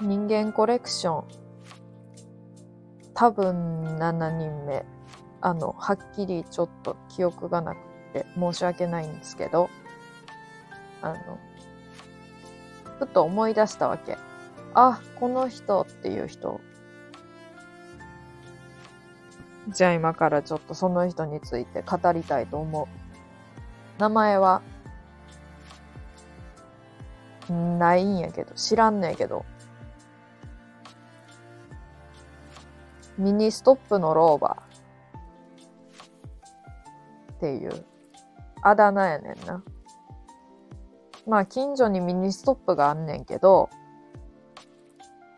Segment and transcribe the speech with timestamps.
[0.00, 1.24] 人間コレクション。
[3.12, 4.86] 多分7人目。
[5.42, 7.78] あのはっきりちょっと記憶がなく
[8.14, 9.68] て申し訳ないんですけど。
[11.02, 11.38] あの
[12.98, 14.16] ふと思い出したわけ。
[14.72, 16.58] あこの人っていう人。
[19.68, 22.99] じゃあ今からちょっとその人について語りたいと思う。
[24.00, 24.62] 名前は
[27.50, 29.44] ないんやけど知らんねんけど。
[33.18, 34.56] ミニストップの老婆。
[37.34, 37.84] っていう。
[38.62, 39.62] あだ名やねんな。
[41.26, 43.68] まあ近所にミニストップがあんねんけど、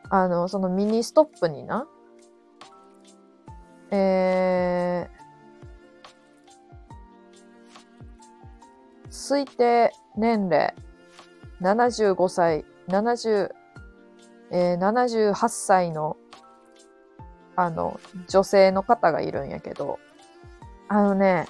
[0.08, 1.88] あの、そのミニストップにな、
[3.90, 5.21] えー、
[9.12, 10.74] 推定年齢
[11.60, 13.50] 75歳、70、
[14.50, 16.16] えー、78歳の
[17.54, 19.98] あの、女性の方がいるんやけど、
[20.88, 21.46] あのね、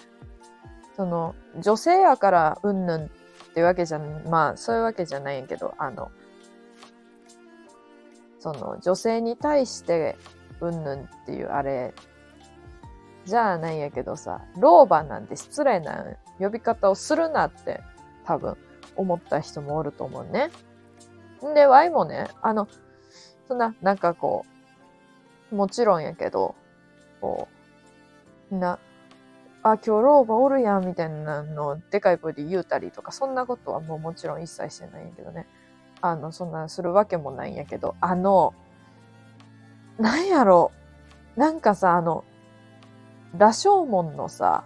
[0.97, 3.09] その、女性やからうんぬんっ
[3.55, 6.11] てわけじゃ、まあ、そういうわけじゃないんやけど、あの、
[8.41, 10.17] その、女性に対して
[10.61, 11.95] うんぬんっていうあれ、
[13.25, 17.81] じゃあないんやけどさ、老婆なんて失礼なん呼び方をするなって
[18.25, 18.57] 多分
[18.97, 20.51] 思った人もおると思うね。
[21.47, 22.69] んで、ワイもね、あの、
[23.49, 24.45] そんな、なんかこ
[25.51, 26.55] う、もちろんやけど、
[27.21, 27.49] こ
[28.51, 28.79] う、な、
[29.63, 35.47] あ、今日老婆おるやんみたいなのでかい声で言うたりとか、そんなことはもうもちろん一切してないんやけどね。
[36.01, 38.55] あの、そんなするわけもないんやけど、あの、
[39.99, 40.73] なんやろ、
[41.37, 42.25] なんかさ、あの、
[43.39, 44.65] 羅生門のさ、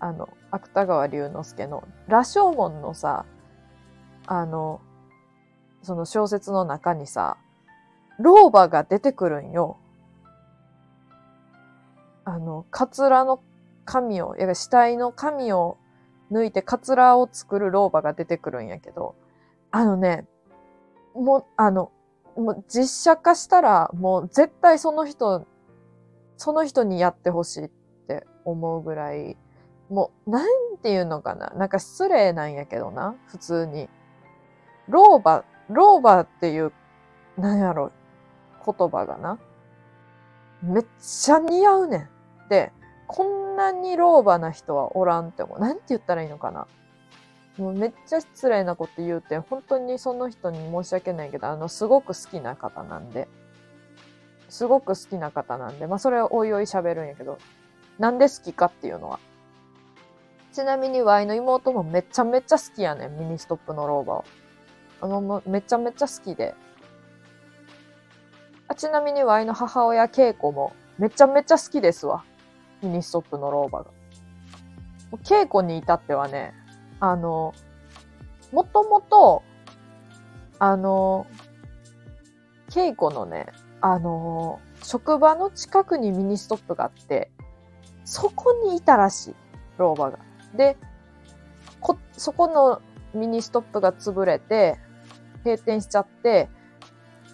[0.00, 3.26] あの、芥川龍之介の羅生門のさ、
[4.26, 4.80] あの、
[5.82, 7.36] その小説の中にさ、
[8.18, 9.78] 老婆が出てくるんよ。
[12.24, 13.40] あの、カツラの
[13.84, 15.78] 紙を、いや、死体の紙を
[16.30, 19.14] 抜いてカツラを作る老婆が出てくるんやけど、
[19.70, 20.26] あのね、
[21.14, 21.90] もう、あの、
[22.36, 25.46] もう実写化したら、もう絶対その人、
[26.36, 27.68] その人にやってほしいっ
[28.06, 29.36] て思うぐらい、
[29.90, 31.50] もう、なんていうのかな？
[31.56, 33.88] なんか失礼なんやけどな、普通に。
[34.88, 36.72] 老婆、老婆っていう、
[37.36, 37.90] なんやろ、
[38.64, 39.38] 言葉がな。
[40.62, 42.08] めっちゃ似合うねん。
[42.48, 42.72] で、
[43.06, 45.60] こんなに老婆な人はおらんって思う。
[45.60, 46.66] なんて言ったらいいのかな？
[47.56, 53.26] もうめっちゃ失礼なこと言うて、本当にその人に申し訳ないけど、あの、すごく好きな方なんで、
[54.48, 57.38] すごく好きな方なんで、まあそれはおいおい喋るんやけど、
[57.98, 59.18] なんで好きかっていうのは。
[60.52, 64.24] ちなみにワイの妹もめちゃめちゃ好きやねん、ミニストップの老婆。
[65.00, 66.54] あの、めちゃめちゃ好きで。
[68.66, 72.24] あちなみにワイの母親、恵子もめちゃめちゃ好きですわ。
[72.82, 73.90] ミニストップの老婆が。
[75.24, 76.52] 恵子に至ってはね、
[77.00, 77.54] あの、
[78.52, 79.42] もともと、
[80.58, 81.26] あの、
[82.70, 83.46] 恵子のね、
[83.80, 87.30] あの、職場の近くにミニストップがあって、
[88.04, 89.34] そこにいたらしい、
[89.78, 90.27] 老婆が。
[90.54, 90.76] で、
[91.80, 92.82] こ、そこの
[93.14, 94.78] ミニストップが潰れて、
[95.44, 96.48] 閉店しちゃって、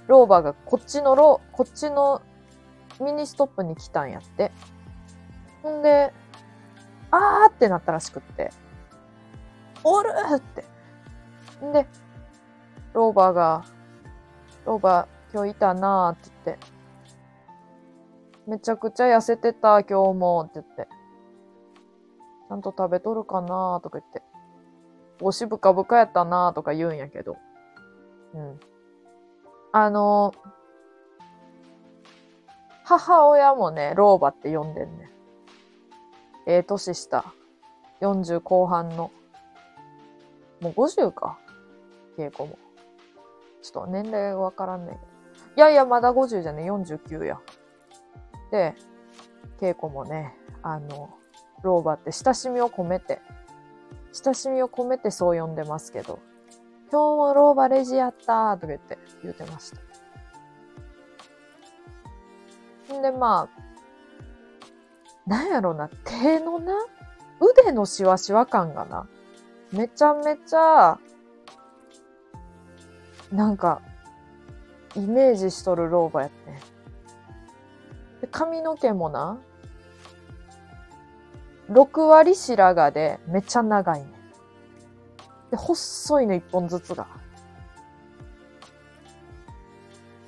[0.06, 2.22] 老婆がこっちのロ、こっちの
[3.00, 4.52] ミニストップに来たんやって。
[5.62, 6.12] ほんで、
[7.10, 8.50] あーってなったらしくって、
[9.82, 10.64] おるって。
[11.64, 11.86] んで、
[12.92, 13.64] ローバーが、
[14.66, 16.66] ローバー今日いたなーって言って、
[18.46, 20.93] めちゃくちゃ痩せてた今日もって言って、
[22.48, 24.22] ちゃんと食べとるかなーとか言って、
[25.20, 27.36] お尻ぶかぶかやったなーとか言うんやけど、
[28.34, 28.60] うん。
[29.72, 30.34] あの
[32.84, 35.10] 母親もね、老婆って呼んでんね。
[36.46, 37.24] ええー、年下。
[38.00, 39.10] 40後半の。
[40.60, 41.38] もう50か。
[42.18, 42.58] 稽古も。
[43.62, 45.06] ちょっと年齢わからんねんけど。
[45.56, 47.40] いやいや、まだ50じゃね、49や。
[48.50, 48.74] で、
[49.58, 51.16] 稽古もね、あの、
[51.64, 53.20] 老婆って親しみを込めて、
[54.12, 56.20] 親しみを込めてそう呼んでますけど、
[56.92, 59.78] 今日も老婆レジやったーとか言って言うてました。
[62.98, 66.74] んで、まあ、なんやろな、手のな、
[67.40, 69.08] 腕のシワシワ感がな、
[69.72, 70.98] めちゃめちゃ、
[73.32, 73.80] なんか、
[74.94, 76.52] イメージしとる老婆やって。
[78.20, 79.40] で髪の毛もな、
[81.70, 84.06] 6割白髪でめっちゃ長いね。
[85.50, 87.06] で、細いの一本ずつが。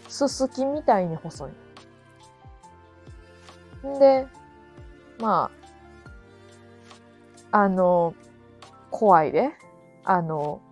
[0.09, 1.51] すすきみたいに細い。
[3.87, 4.27] んで、
[5.21, 5.51] ま
[7.53, 8.15] あ、あの、
[8.91, 9.51] 怖いで。
[10.05, 10.63] あの、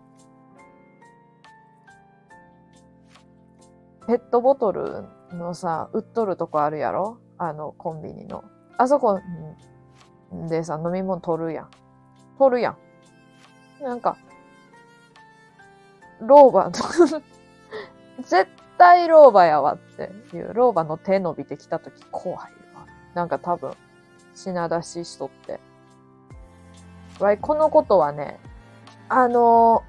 [4.06, 7.19] ペットボトルのさ、売っとるとこあるやろ？
[7.37, 8.44] あの、コンビニの。
[8.78, 9.20] あそこ
[10.32, 11.68] でさ、飲み物取るやん。
[12.38, 12.76] 取るやん。
[13.82, 14.16] なんか、
[16.20, 16.72] 老婆の
[18.22, 18.48] 絶
[18.78, 22.86] 対老婆やわっていう、老婆の手伸びてきたとき怖いわ。
[23.14, 23.74] なんか多分、
[24.34, 25.60] 品出ししとって。
[27.20, 28.40] わい、このことはね、
[29.08, 29.84] あの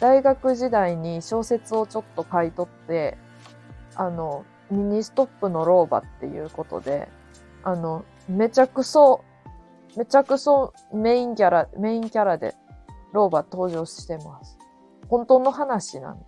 [0.00, 3.18] 大学時代に小説をちょっと書いとって、
[3.94, 7.08] あの、ミニストップの老婆っていうことで、
[7.62, 9.24] あの、めちゃくそ、
[9.98, 12.54] めちゃくそメインキャラ、メインキャラで
[13.12, 14.56] 老婆登場してます。
[15.08, 16.24] 本当の話なんで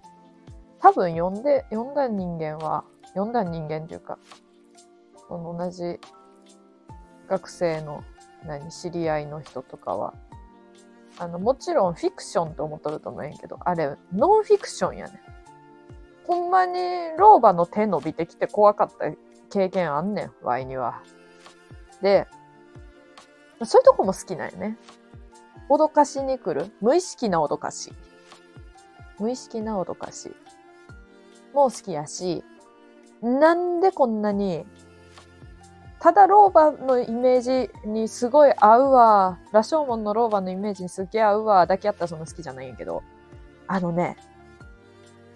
[0.81, 2.83] 多分読んで、読んだ人間は、
[3.15, 4.19] 読んだ人間っていうか、
[5.29, 6.01] その同じ
[7.29, 8.03] 学生の
[8.45, 10.15] 何、知り合いの人とかは、
[11.19, 15.23] あの、もちろんフィクションって思っとると思うんやけど、あれ、ノンフィクションやね。
[16.27, 16.81] ほんまに
[17.19, 19.13] 老婆の手伸びてきて怖かった
[19.49, 21.03] 経験あんねん、ワイには。
[22.03, 22.27] で、
[23.65, 24.77] そういうとこも好きなんよね。
[25.69, 26.71] 脅かしに来る。
[26.81, 27.93] 無意識な脅かし。
[29.19, 30.35] 無意識な脅かし。
[31.53, 32.45] もう好きやし、
[33.23, 34.67] なんでこんなに、
[35.99, 43.03] ただ老婆のイメージにすごい合うわ、羅生門の老婆のイメージにすげえ合うわ、だけあったらそんな好きじゃないんやけど、
[43.67, 44.17] あのね、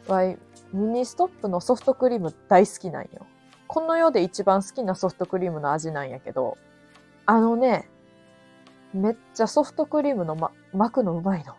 [0.08, 0.38] わい、
[0.72, 3.26] ミニストップのソフトクリーム大好きなんよ。
[3.66, 6.56] この世で一番好きなソフトクリームの味なんやけど、
[7.26, 7.90] あのね、
[8.94, 11.54] めっちゃソフトクリームの、ま、巻くのうまいの。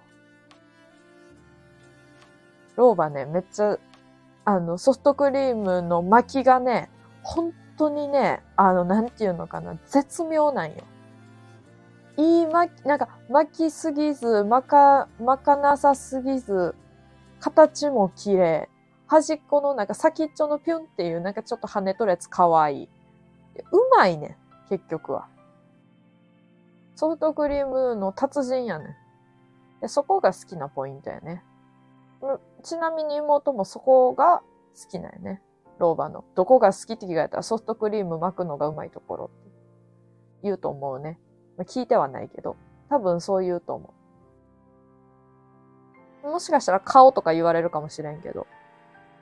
[2.77, 3.77] 老婆ね、めっちゃ、
[4.45, 6.89] あの、ソフトクリームの巻きがね、
[7.23, 10.75] 本当にね、あの、なんていうのかな、絶妙なんよ。
[12.17, 16.73] いい巻き、なんか、巻きすぎず、巻か、巻かなさすぎず、
[17.41, 18.69] 形も綺麗。
[19.07, 22.89] 端っこのなんか先っちょのピュンっていうなんかちょっと跳ねとるやつ可愛い。
[23.71, 24.37] うまいね、
[24.69, 25.27] 結局は。
[26.95, 29.81] ソフトクリームの達人やねん。
[29.81, 31.43] でそこが好きなポイントやね。
[32.63, 34.41] ちなみに妹もそこが
[34.81, 35.41] 好きなんやね。
[35.77, 36.23] 老婆の。
[36.35, 39.51] どこが好きって聞かれたらソフトクリーム巻くのがうまいところって
[40.43, 41.19] 言うと思うね。
[41.57, 42.55] まあ、聞いてはないけど、
[42.89, 43.93] 多分そう言うと思
[46.23, 46.29] う。
[46.31, 48.47] もしかしたら顔とか言われるかもしれんけど。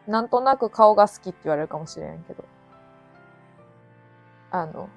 [0.08, 2.44] なんとなく顔が好きって言われるかもしれんけど。
[4.52, 4.90] あの、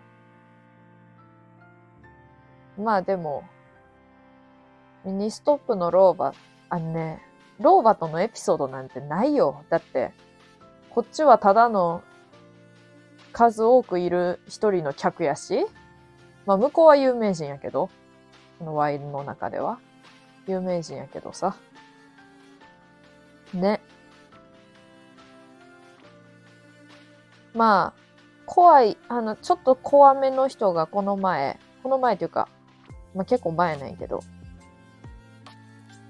[2.78, 3.44] まあでも、
[5.05, 6.34] ミニストップの老婆、
[6.69, 7.23] あのね、
[7.61, 9.64] 老婆とのエピソードなんてないよ。
[9.70, 10.12] だって、
[10.90, 12.02] こっちはただの
[13.32, 15.67] 数多くいる一人の客やし、
[16.44, 17.90] まあ向こうは有名人やけど、
[18.58, 19.78] このワインの中では。
[20.46, 21.56] 有名人やけどさ。
[23.52, 23.81] ね。
[27.55, 28.00] まあ、
[28.44, 32.49] 怖い、あの、ちょっと怖めの人がこの前、この前というか、
[33.17, 34.21] まあ結構前ないけど、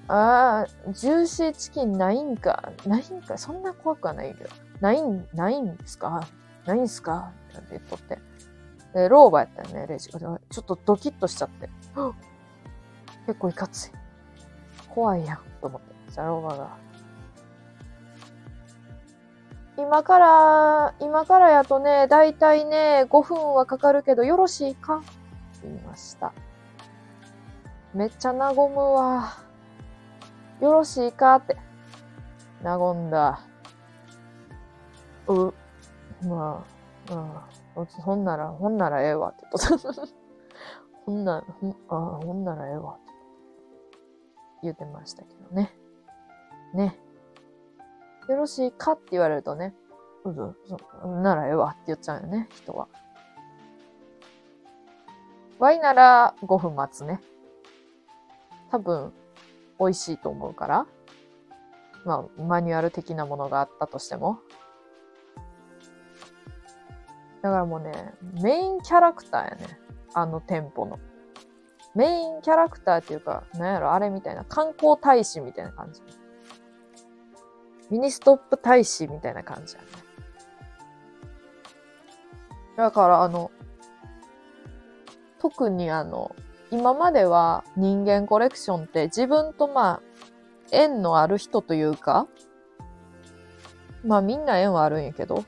[0.08, 6.26] ああ、ジューシーチキンないんか、ないんか、そんな怖くはないけど、ないん、ないんですか？
[6.64, 7.33] ないんすか？
[7.57, 8.19] って言っとって。
[8.95, 10.09] で、老婆やったよね、レジ。
[10.09, 11.69] ちょっとドキッとしちゃって。
[13.26, 13.92] 結構いかつい。
[14.88, 15.95] 怖いやん、と思って。
[16.12, 16.76] じゃ、老婆が。
[19.76, 24.99] 今から、今からやとね、だいたいね、5分はかかるけど、よろしいか？
[24.99, 25.07] って
[25.64, 26.33] 言いました。
[27.97, 29.38] めっちゃ和むわ。
[30.61, 31.57] よろしいかって。
[32.62, 33.41] 和んだ。
[35.26, 35.55] う、
[36.29, 36.62] ま
[37.09, 37.15] あ、
[37.79, 37.87] うん。
[37.87, 39.93] ほんなら、ほんならええわって言っと。
[41.07, 43.12] ほんなら、ほん、あほんならええわって
[44.65, 45.75] 言ってましたけどね。
[46.75, 47.00] ね。
[48.29, 49.75] よろしいかって言われるとね、
[50.25, 50.55] うず、
[51.23, 52.88] ならええわって言っちゃうよね、人は。
[55.59, 57.23] ワイなら5分待つね。
[58.70, 59.12] 多分、
[59.78, 60.87] 美味しいと思うから。
[62.04, 64.38] まあ、マニュアル的なものがあったとしても。
[67.42, 69.78] だからもうね、メインキャラクターやね。
[70.14, 70.99] あの店舗の。
[71.94, 76.00] メインキャラクターっていうか、なんやろ、あれみたいな、観光大使みたいな感じ。
[77.90, 79.88] ミニストップ大使みたいな感じやね。
[82.76, 83.50] だからあの、
[85.38, 86.35] 特にあの、
[86.70, 90.00] 今までは人間コレクションって自分とまあ、
[90.73, 92.26] 縁のある人というか、
[94.04, 95.44] まあみんな縁はあるんやけど、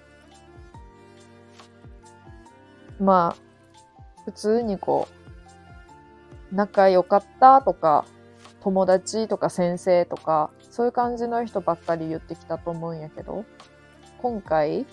[3.00, 5.08] まあ、普通にこ
[6.52, 8.04] う、仲良かったとか、
[8.60, 13.44] 友達とか先生とか、そういう感じの人ばっかり言ってきたと思うんやけど、
[14.18, 14.86] 今回、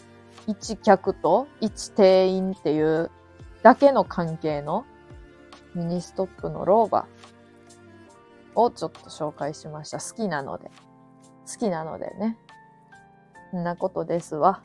[0.48, 3.10] 一客と一店員っていう
[3.64, 4.86] だけの関係の
[5.76, 7.08] ミニストップの老婆
[8.56, 10.00] をちょっと紹介しました。
[10.00, 10.72] 好きなので。
[11.52, 12.38] 好きなのでね。
[13.56, 14.62] んなことですわ。